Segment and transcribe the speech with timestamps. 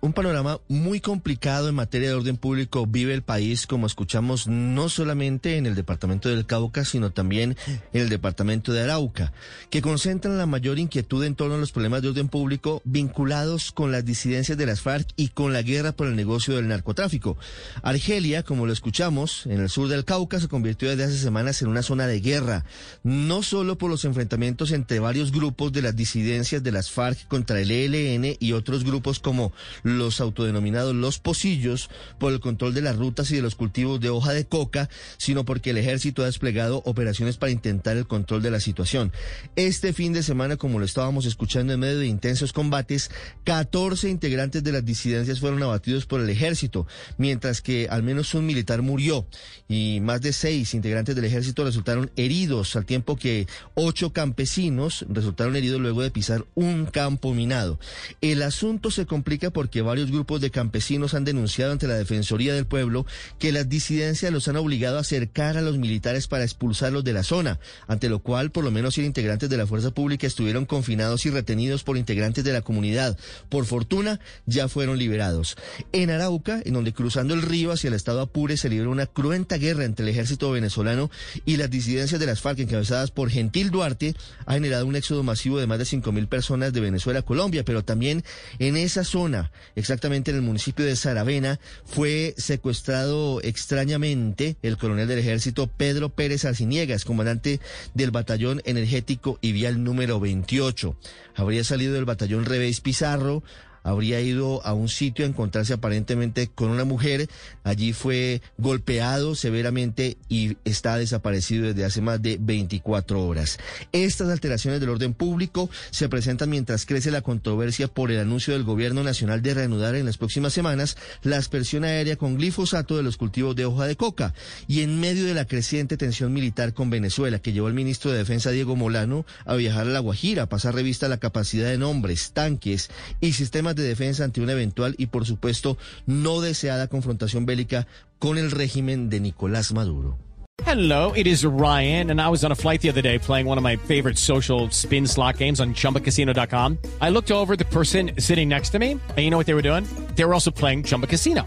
[0.00, 4.88] Un panorama muy complicado en materia de orden público vive el país, como escuchamos, no
[4.88, 9.32] solamente en el departamento del Cauca, sino también en el departamento de Arauca,
[9.70, 13.90] que concentran la mayor inquietud en torno a los problemas de orden público vinculados con
[13.90, 17.36] las disidencias de las FARC y con la guerra por el negocio del narcotráfico.
[17.82, 21.68] Argelia, como lo escuchamos, en el sur del Cauca se convirtió desde hace semanas en
[21.68, 22.64] una zona de guerra,
[23.02, 27.60] no solo por los enfrentamientos entre varios grupos de las disidencias de las FARC contra
[27.60, 29.52] el ELN y otros grupos como
[29.96, 31.88] los autodenominados los pocillos
[32.18, 35.44] por el control de las rutas y de los cultivos de hoja de coca, sino
[35.44, 39.12] porque el ejército ha desplegado operaciones para intentar el control de la situación.
[39.56, 43.10] Este fin de semana, como lo estábamos escuchando en medio de intensos combates,
[43.44, 48.46] 14 integrantes de las disidencias fueron abatidos por el ejército, mientras que al menos un
[48.46, 49.26] militar murió
[49.68, 55.56] y más de seis integrantes del ejército resultaron heridos, al tiempo que ocho campesinos resultaron
[55.56, 57.78] heridos luego de pisar un campo minado.
[58.20, 62.66] El asunto se complica porque varios grupos de campesinos han denunciado ante la Defensoría del
[62.66, 63.06] Pueblo
[63.38, 67.22] que las disidencias los han obligado a acercar a los militares para expulsarlos de la
[67.22, 71.26] zona, ante lo cual por lo menos 100 integrantes de la fuerza pública estuvieron confinados
[71.26, 73.18] y retenidos por integrantes de la comunidad.
[73.48, 75.56] Por fortuna, ya fueron liberados.
[75.92, 79.56] En Arauca, en donde cruzando el río hacia el estado Apure se libró una cruenta
[79.56, 81.10] guerra entre el ejército venezolano
[81.44, 84.14] y las disidencias de las FARC encabezadas por Gentil Duarte,
[84.46, 87.84] ha generado un éxodo masivo de más de 5.000 personas de Venezuela a Colombia, pero
[87.84, 88.24] también
[88.58, 95.18] en esa zona exactamente en el municipio de Saravena, fue secuestrado extrañamente el coronel del
[95.18, 97.60] ejército Pedro Pérez Arciniegas, comandante
[97.94, 100.96] del batallón energético y vial número 28.
[101.34, 103.42] Habría salido del batallón Revés Pizarro,
[103.88, 107.28] habría ido a un sitio a encontrarse aparentemente con una mujer.
[107.64, 113.58] Allí fue golpeado severamente y está desaparecido desde hace más de 24 horas.
[113.92, 118.64] Estas alteraciones del orden público se presentan mientras crece la controversia por el anuncio del
[118.64, 123.16] gobierno nacional de reanudar en las próximas semanas la aspersión aérea con glifosato de los
[123.16, 124.34] cultivos de hoja de coca
[124.66, 128.18] y en medio de la creciente tensión militar con Venezuela que llevó al ministro de
[128.18, 131.78] Defensa Diego Molano a viajar a La Guajira, a pasar revista a la capacidad de
[131.78, 132.90] nombres, tanques
[133.20, 137.86] y sistemas de defensa ante una eventual y por supuesto no deseada confrontación bélica
[138.18, 140.18] con el régimen de Nicolás Maduro.
[140.66, 143.58] Hello, it is Ryan, and I was on a flight the other day playing one
[143.58, 146.78] of my favorite social spin slot games on chumbacasino.com.
[147.00, 149.62] I looked over the person sitting next to me, and you know what they were
[149.62, 149.84] doing?
[150.14, 151.46] They were also playing Chumba Casino.